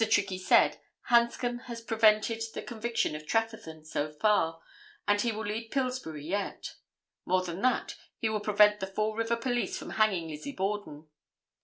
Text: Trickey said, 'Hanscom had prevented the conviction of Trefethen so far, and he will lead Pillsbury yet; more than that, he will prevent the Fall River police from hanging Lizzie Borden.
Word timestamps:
Trickey 0.09 0.39
said, 0.39 0.79
'Hanscom 1.09 1.59
had 1.59 1.85
prevented 1.85 2.41
the 2.55 2.63
conviction 2.63 3.15
of 3.15 3.27
Trefethen 3.27 3.85
so 3.85 4.09
far, 4.11 4.59
and 5.07 5.21
he 5.21 5.31
will 5.31 5.45
lead 5.45 5.69
Pillsbury 5.69 6.25
yet; 6.25 6.73
more 7.23 7.43
than 7.43 7.61
that, 7.61 7.95
he 8.17 8.27
will 8.27 8.39
prevent 8.39 8.79
the 8.79 8.87
Fall 8.87 9.13
River 9.15 9.35
police 9.35 9.77
from 9.77 9.91
hanging 9.91 10.27
Lizzie 10.27 10.53
Borden. 10.53 11.07